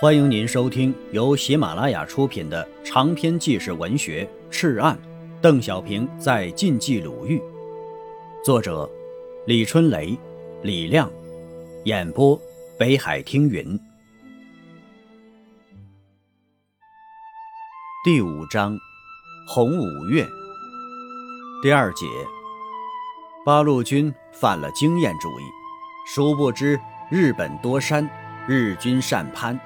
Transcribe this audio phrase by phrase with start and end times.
[0.00, 4.96] 欢迎您收听由喜马拉雅出品的长篇纪实文学《赤案》，
[5.40, 7.42] 邓小平在晋冀鲁豫，
[8.44, 8.88] 作者
[9.44, 10.16] 李春雷、
[10.62, 11.10] 李亮，
[11.84, 12.40] 演播
[12.78, 13.76] 北海听云。
[18.04, 18.78] 第五章，
[19.48, 20.24] 红五月，
[21.60, 22.06] 第二节，
[23.44, 25.42] 八路军犯了经验主义，
[26.06, 26.78] 殊不知
[27.10, 28.08] 日本多山，
[28.46, 29.58] 日军善攀。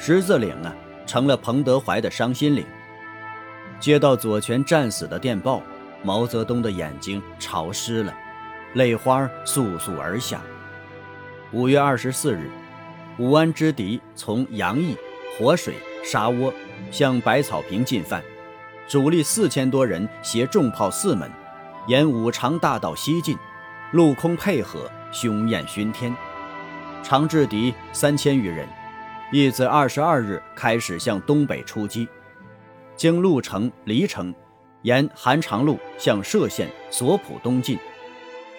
[0.00, 0.72] 十字岭啊，
[1.06, 2.64] 成了彭德怀的伤心岭。
[3.80, 5.60] 接到左权战死的电报，
[6.04, 8.14] 毛泽东的眼睛潮湿了，
[8.74, 10.40] 泪花簌簌而下。
[11.52, 12.48] 五月二十四日，
[13.18, 14.96] 武安之敌从杨邑、
[15.36, 15.74] 活水、
[16.04, 16.54] 沙窝
[16.92, 18.22] 向百草坪进犯，
[18.86, 21.28] 主力四千多人携重炮四门，
[21.88, 23.36] 沿五常大道西进，
[23.90, 26.14] 陆空配合，凶焰熏天。
[27.02, 28.68] 常制敌三千余人。
[29.30, 32.08] 亦自二十二日开始向东北出击，
[32.96, 34.34] 经鹿城、黎城，
[34.82, 37.78] 沿韩长路向歙县、索普东进，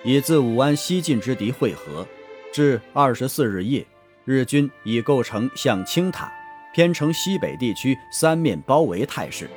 [0.03, 2.05] 以自武安西进之敌会合。
[2.53, 3.85] 至二十四日夜，
[4.25, 6.31] 日军已构成向青塔、
[6.71, 9.49] 偏城西北地区三面包围态势。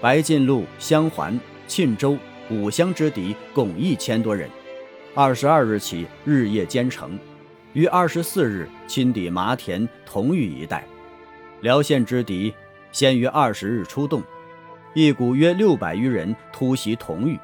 [0.00, 2.18] 白晋路、襄环、沁州、
[2.50, 4.50] 武乡之敌共一千多人，
[5.14, 7.16] 二十二日起日夜兼程。
[7.76, 10.82] 于二十四日亲抵麻田、同玉一带，
[11.60, 12.50] 辽县之敌
[12.90, 14.22] 先于二十日出动，
[14.94, 17.38] 一股约六百余人突袭同玉，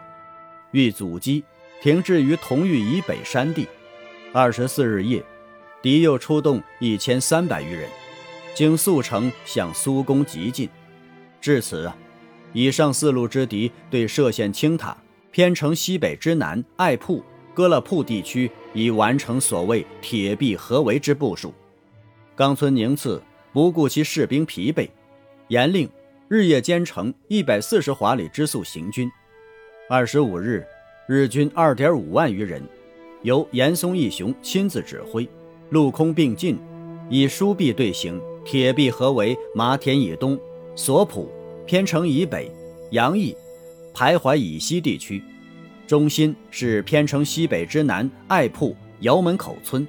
[0.70, 1.44] 欲阻击，
[1.82, 3.68] 停滞于同玉以北山地。
[4.32, 5.22] 二十四日夜，
[5.82, 7.86] 敌又出动一千三百余人，
[8.54, 10.66] 经宿城向苏公急进。
[11.42, 11.92] 至此，
[12.54, 14.96] 以上四路之敌对歙县青塔、
[15.30, 17.22] 偏城西北之南艾铺。
[17.54, 21.52] 割勒铺地区已完成所谓铁壁合围之部署，
[22.34, 23.22] 冈村宁次
[23.52, 24.88] 不顾其士兵疲惫，
[25.48, 25.88] 严令
[26.28, 29.10] 日夜兼程一百四十华里之速行军。
[29.88, 30.64] 二十五日，
[31.06, 32.62] 日军二点五万余人，
[33.20, 35.28] 由岩松义雄亲自指挥，
[35.68, 36.58] 陆空并进，
[37.10, 40.38] 以疏壁队形，铁壁合围麻田以东、
[40.74, 41.30] 索普、
[41.66, 42.50] 偏城以北、
[42.92, 43.36] 杨邑、
[43.92, 45.22] 徘徊以西地区。
[45.92, 49.86] 中心是偏城西北之南艾铺窑门口村，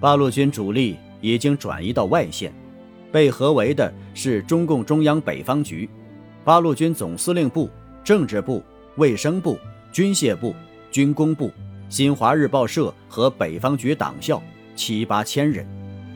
[0.00, 2.52] 八路军主力已经转移到外线，
[3.12, 5.88] 被合围的是中共中央北方局、
[6.42, 7.70] 八路军总司令部、
[8.02, 8.60] 政治部、
[8.96, 9.56] 卫生部、
[9.92, 10.52] 军械部、
[10.90, 11.52] 军工部、
[11.88, 14.42] 新华日报社和北方局党校
[14.74, 15.64] 七八千人，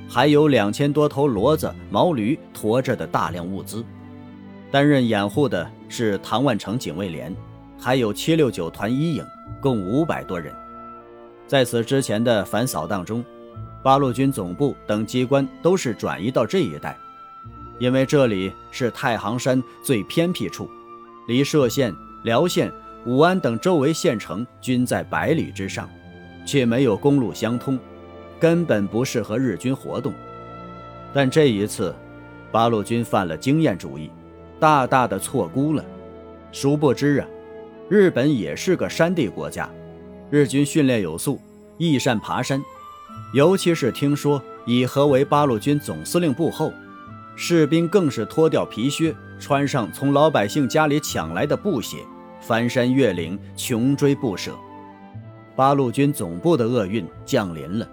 [0.08, 3.84] 还有两千多头骡子、毛驴驮着的大量物资。
[4.68, 7.32] 担任掩护的是唐万成警卫连。
[7.80, 9.24] 还有七六九团一营，
[9.58, 10.54] 共五百多人。
[11.46, 13.24] 在此之前的反扫荡中，
[13.82, 16.96] 八路军总部等机关都是转移到这一带，
[17.78, 20.70] 因为这里是太行山最偏僻处，
[21.26, 21.92] 离歙县、
[22.22, 22.70] 辽县、
[23.06, 25.88] 武安等周围县城均在百里之上，
[26.44, 27.78] 却没有公路相通，
[28.38, 30.12] 根本不适合日军活动。
[31.14, 31.94] 但这一次，
[32.52, 34.10] 八路军犯了经验主义，
[34.60, 35.82] 大大的错估了。
[36.52, 37.26] 殊不知啊！
[37.90, 39.68] 日本也是个山地国家，
[40.30, 41.40] 日军训练有素，
[41.76, 42.62] 亦善爬山。
[43.34, 46.72] 尤其是听说以合围八路军总司令部后，
[47.34, 51.96] 士兵更是脱掉皮靴，穿上从老百姓家里抢来的布鞋，
[52.40, 54.52] 翻山越岭，穷追不舍。
[55.56, 57.88] 八路军总部的厄运降临了，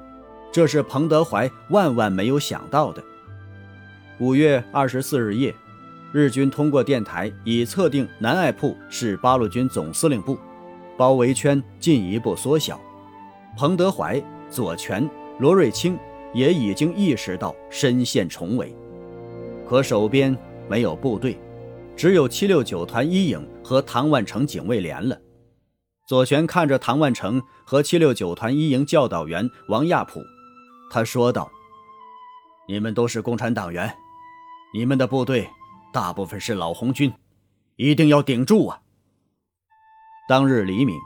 [0.52, 3.04] 这是彭德怀万万没有想到的。
[4.20, 5.56] 五月二十四日夜。
[6.14, 10.38] 日军通过电台已测定南艾铺是八路军总司令部，
[10.96, 12.80] 包围圈进一步缩小。
[13.58, 15.08] 彭德怀、左权、
[15.40, 15.98] 罗瑞卿
[16.34, 18.74] 也已经意识到深陷重围，
[19.68, 20.36] 可手边
[20.70, 21.38] 没有部队，
[21.96, 25.20] 只有七六九团一营和唐万成警卫连了。
[26.08, 30.22] 左权看着唐万成和七六九团一营教导员王亚普，
[30.90, 31.52] 他说道
[32.70, 33.94] ：“你们都是共产党员，
[34.74, 35.50] 你们的部队。”
[35.94, 37.14] 大部分是老红军，
[37.76, 38.82] 一定要顶住啊！
[40.30, 40.98] 当日黎明，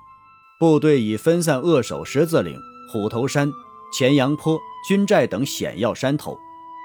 [0.60, 2.57] 部队已分散扼守十字岭、
[2.92, 3.51] 虎头山、
[3.94, 6.38] 前阳坡、军寨等险要山头，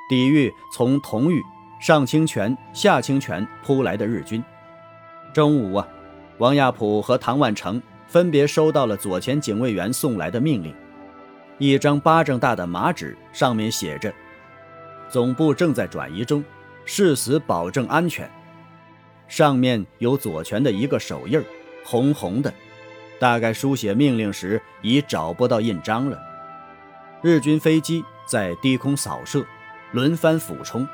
[0.09, 1.43] 抵御从同峪、
[1.81, 4.43] 上清泉、下清泉扑来的日军。
[5.33, 5.89] 中午啊，
[6.39, 10.75] 王亚普和唐万成分别收到了左前警卫员送来的命令，
[11.59, 14.13] 一张巴掌大的麻纸，上面写着
[15.09, 16.45] ：“总部正在转移中。”
[16.87, 18.31] 誓死保证安全。
[19.29, 21.43] 上面有左权的一个手印
[21.85, 22.55] 红红的，
[23.19, 26.19] 大概书写命令时已找不到印章了。
[27.23, 29.44] 日军飞机在低空扫射，
[29.91, 30.87] 轮番俯冲，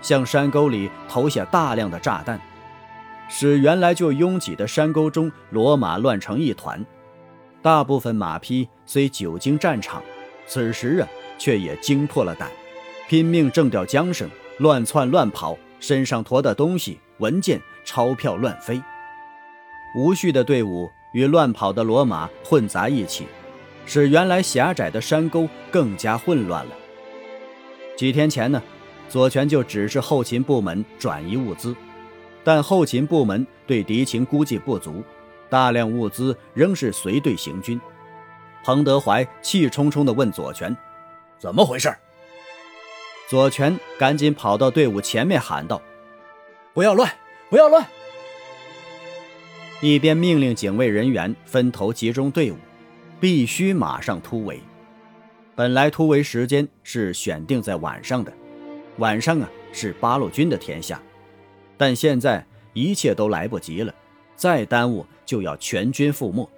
[0.00, 2.40] 向山沟里投下大量的炸弹，
[3.28, 6.84] 使原来就拥挤的山沟中骡马乱成一团。
[7.60, 10.02] 大部分马匹虽久经战场，
[10.46, 11.08] 此时啊，
[11.38, 12.48] 却也惊破了胆，
[13.08, 14.30] 拼命挣掉缰绳，
[14.60, 18.78] 乱窜乱跑，身上驮的东西、文件、钞票乱飞。
[19.96, 23.26] 无序的队伍与乱跑的骡马混杂一起，
[23.86, 26.72] 使原来狭窄的山沟更加混乱了。
[27.96, 28.62] 几天前呢，
[29.08, 31.74] 左权就指示后勤部门转移物资，
[32.44, 35.02] 但后勤部门对敌情估计不足，
[35.48, 37.80] 大量物资仍是随队行军。
[38.62, 40.76] 彭德怀气冲冲地问左权
[41.40, 41.90] ：“怎么回事？”
[43.30, 45.80] 左权赶紧跑到队伍前面喊道
[46.74, 47.08] ：“不要乱，
[47.48, 47.86] 不要乱！”
[49.80, 52.56] 一边命令警卫人员分头集中队伍，
[53.20, 54.60] 必须马上突围。
[55.54, 58.32] 本来突围时间是选定在晚上的，
[58.96, 61.00] 晚上啊是八路军的天下，
[61.76, 63.94] 但现在一切都来不及了，
[64.34, 66.50] 再耽误就要全军覆没。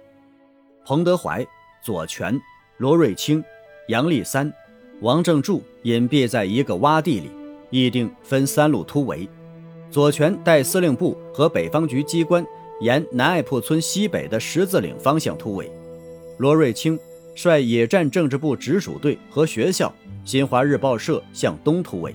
[0.83, 1.45] 彭德怀、
[1.83, 2.41] 左权、
[2.77, 3.43] 罗瑞卿、
[3.89, 4.51] 杨立三、
[5.01, 7.29] 王正柱隐蔽在一个洼地里，
[7.69, 9.27] 议定分三路突围。
[9.91, 12.45] 左权带司令部和北方局机关。
[12.81, 15.71] 沿南爱铺村西北的十字岭方向突围，
[16.37, 16.99] 罗瑞卿
[17.33, 19.93] 率野战政治部直属队和学校、
[20.25, 22.13] 新华日报社向东突围，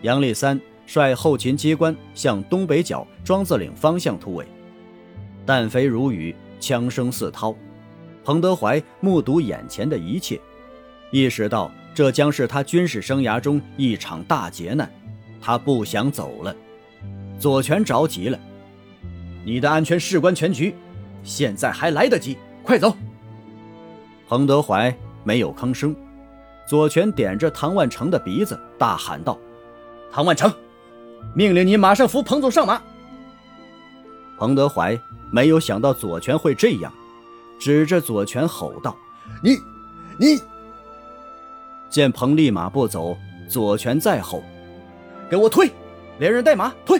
[0.00, 4.44] 杨立三率后勤机关向东北角庄子岭方向突围。
[5.46, 7.54] 弹飞如雨，枪声似涛。
[8.24, 10.40] 彭德怀目睹眼前的一切，
[11.12, 14.90] 意识到这将是他军事生涯中一场大劫难，
[15.40, 16.54] 他不想走了。
[17.38, 18.38] 左权着急了。
[19.44, 20.74] 你的安全事关全局，
[21.22, 22.96] 现在还来得及，快走！
[24.28, 24.94] 彭德怀
[25.24, 25.94] 没有吭声，
[26.66, 29.36] 左权点着唐万成的鼻子，大喊道
[30.12, 30.50] ：“唐万成，
[31.34, 32.80] 命令你马上扶彭总上马！”
[34.38, 34.98] 彭德怀
[35.32, 36.92] 没有想到左权会这样，
[37.58, 38.96] 指着左权吼道
[39.42, 39.56] ：“你，
[40.18, 40.40] 你！”
[41.92, 43.14] 见彭立马不走，
[43.46, 44.42] 左权再吼
[45.28, 45.70] ：“给我退，
[46.18, 46.98] 连人带马退！”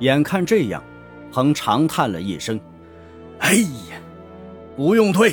[0.00, 0.82] 眼看这样，
[1.30, 2.58] 彭长叹了一声
[3.38, 3.96] ：“哎呀，
[4.76, 5.32] 不用退。”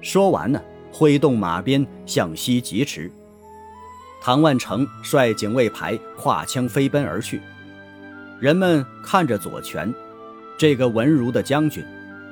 [0.00, 0.62] 说完呢，
[0.92, 3.10] 挥动马鞭向西疾驰。
[4.20, 7.40] 唐万成率警卫排跨枪飞奔而去。
[8.38, 9.92] 人们看着左权，
[10.56, 11.84] 这个文儒的将军，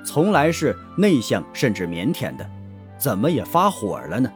[0.05, 2.49] 从来是内向甚至腼腆的，
[3.01, 4.31] 怎么也发火了呢？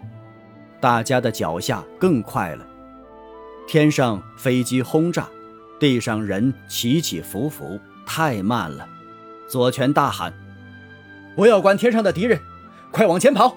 [0.81, 2.67] 大家的脚下更快了，
[3.69, 5.29] 天上飞机轰炸。
[5.81, 8.89] 地上人起起伏伏，太慢了。
[9.49, 10.33] 左权大喊
[11.37, 12.41] ：“不要管天上的敌人，
[12.91, 13.55] 快往前跑！”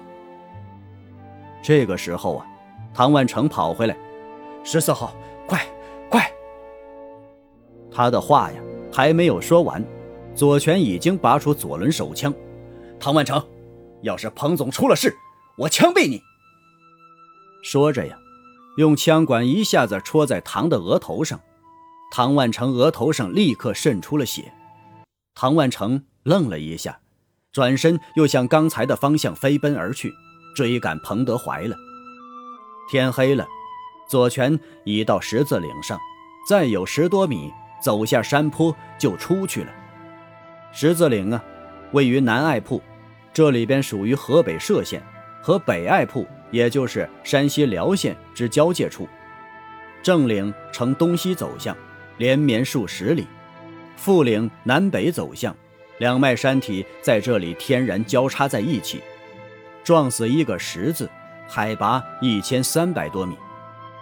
[1.62, 2.46] 这个时候啊，
[2.92, 3.96] 唐万成跑回来
[4.62, 5.14] ：“十四号，
[5.46, 5.64] 快
[6.10, 6.30] 快！”
[7.90, 8.60] 他的话呀
[8.92, 9.82] 还没有说完，
[10.34, 12.34] 左权已经拔出左轮手枪
[13.00, 13.42] ：“唐万成，
[14.02, 15.16] 要是彭总出了事，
[15.58, 16.22] 我枪毙你！”
[17.62, 18.16] 说着呀，
[18.76, 21.40] 用枪管一下子戳在唐的额头上。
[22.10, 24.50] 唐万成额头上立刻渗出了血，
[25.34, 27.00] 唐万成愣了一下，
[27.52, 30.10] 转身又向刚才的方向飞奔而去，
[30.56, 31.76] 追赶彭德怀了。
[32.88, 33.46] 天黑了，
[34.08, 35.98] 左权已到十字岭上，
[36.48, 39.70] 再有十多米，走下山坡就出去了。
[40.72, 41.44] 十字岭啊，
[41.92, 42.80] 位于南爱铺，
[43.38, 45.00] 这里边属于河北涉县，
[45.40, 49.08] 和北爱铺，也就是山西辽县之交界处。
[50.02, 51.76] 正岭呈东西走向。
[52.16, 53.28] 连绵数十里，
[53.94, 55.54] 副岭南北走向，
[55.98, 59.00] 两脉山体在这里天然交叉在一起，
[59.84, 61.08] 撞死一个十字，
[61.46, 63.36] 海拔一千三百多米，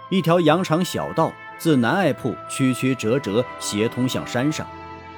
[0.09, 4.65] 一条羊肠小道自南爱铺曲曲折折斜通向山上，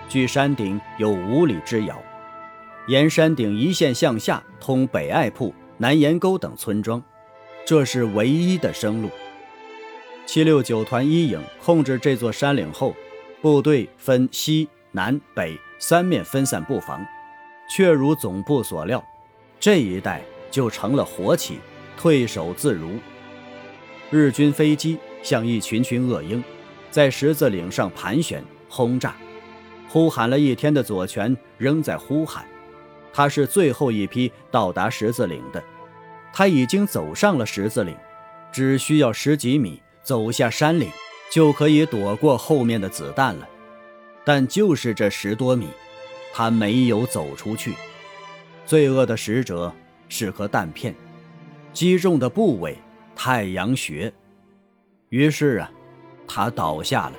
[0.10, 2.04] 距山顶有五里之遥，
[2.90, 7.00] 沿山顶一线向下通北爱铺、南岩沟等村庄，
[7.64, 9.12] 这是唯一的生路。
[10.26, 12.96] 七六九团一营控制这座山岭后，
[13.44, 17.06] 部队分西南北三面分散布防，
[17.70, 19.06] 却如总部所料，
[19.60, 21.60] 这一带就成了活棋，
[21.96, 22.94] 退守自如。
[24.10, 26.44] 日军飞机像一群群恶鹰，
[26.90, 29.16] 在十字岭上盘旋轰炸。
[29.88, 32.44] 呼喊了一天的左权仍在呼喊，
[33.14, 35.64] 他是最后一批到达十字岭的，
[36.32, 37.96] 他已经走上了十字岭，
[38.52, 39.82] 只需要十几米。
[40.02, 40.90] 走下山岭，
[41.30, 43.48] 就可以躲过后面的子弹了。
[44.26, 45.68] 但就是这十多米，
[46.34, 47.76] 他没有走出去。
[48.66, 49.72] 罪恶的使者
[50.08, 50.96] 是颗弹片，
[51.74, 52.76] 击中的部位，
[53.16, 54.12] 太阳穴。
[55.10, 55.72] 于是啊，
[56.28, 57.14] 他倒下了，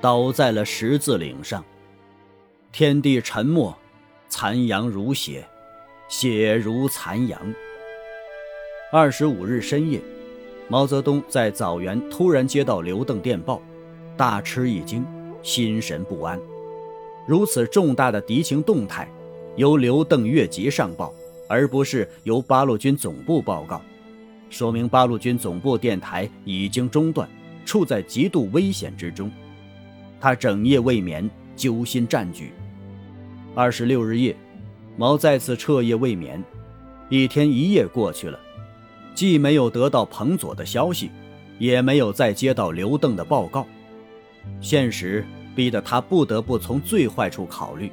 [0.00, 1.62] 倒在了十字岭上。
[2.70, 3.76] 天地沉默，
[4.34, 5.44] 残阳如血，
[6.08, 7.38] 血如残阳。
[8.90, 10.00] 二十五日深夜，
[10.68, 13.60] 毛泽东在枣园突然接到刘邓电报，
[14.16, 15.04] 大吃一惊，
[15.42, 16.40] 心神不安。
[17.28, 19.06] 如此重大的敌情动态，
[19.56, 21.12] 由刘邓越级上报，
[21.46, 23.82] 而不是由八路军总部报告，
[24.48, 27.28] 说明八路军总部电台已经中断，
[27.66, 29.30] 处在极度危险之中。
[30.18, 32.50] 他整夜未眠，揪心战举。
[33.54, 34.34] 二十六日夜，
[34.96, 36.42] 毛再次彻夜未眠，
[37.10, 38.40] 一天一夜过去了，
[39.14, 41.10] 既没有得到彭佐的消息，
[41.58, 43.66] 也没有再接到刘邓的报告，
[44.60, 45.24] 现实。
[45.54, 47.92] 逼得他不得不从最坏处考虑：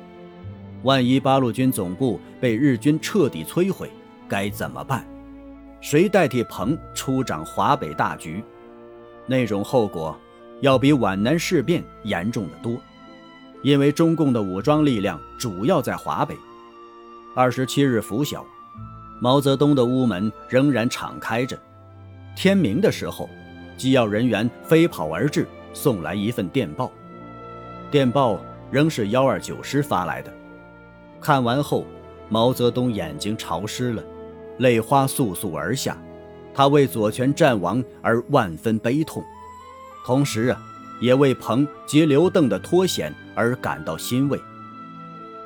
[0.84, 3.92] 万一八路军总部被日军彻底摧毁，
[4.30, 5.06] 该怎么办？
[5.82, 8.42] 谁代替彭出掌华北大局？
[9.28, 10.18] 那种后果
[10.62, 12.78] 要比皖南事变严重的多，
[13.62, 16.36] 因为中共的武装力量主要在华北。
[17.36, 18.46] 二十七日拂晓，
[19.22, 21.58] 毛泽东的屋门仍然敞开着。
[22.36, 23.30] 天明的时候，
[23.78, 26.92] 机要人员飞跑而至，送来一份电报。
[27.92, 28.40] 电报
[28.72, 30.34] 仍是幺二九师发来的。
[31.20, 31.86] 看完后，
[32.30, 34.04] 毛泽东眼睛潮湿了，
[34.60, 35.98] 泪花簌簌而下。
[36.54, 39.24] 他为左权战亡而万分悲痛，
[40.06, 40.62] 同时啊，
[41.00, 44.40] 也为彭及刘邓的脱险而感到欣慰。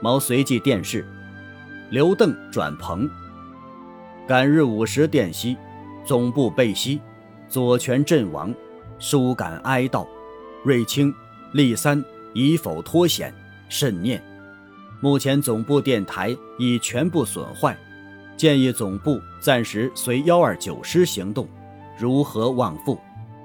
[0.01, 1.05] 毛随即电示：
[1.89, 3.09] 刘邓转彭。
[4.27, 5.57] 赶日午时电悉：
[6.05, 6.99] 总部被袭，
[7.47, 8.53] 左权阵亡，
[8.99, 10.07] 殊感哀悼。
[10.63, 11.13] 瑞清、
[11.53, 12.03] 立三。
[12.35, 13.31] 以否脱险，
[13.69, 14.19] 慎念。
[14.99, 17.77] 目前总部电台已全部损坏，
[18.35, 21.47] 建议总部暂时随幺二九师行动。
[21.95, 22.99] 如何望复？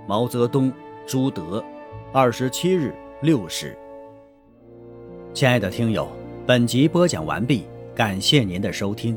[0.09, 0.73] 毛泽东、
[1.07, 1.63] 朱德，
[2.11, 3.77] 二十七日六时。
[5.35, 6.09] 亲爱的听友，
[6.47, 9.15] 本集播讲完毕，感谢您的收听。